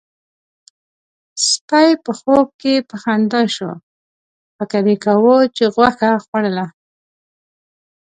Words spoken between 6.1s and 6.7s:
خوړله.